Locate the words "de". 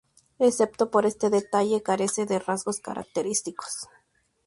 2.25-2.39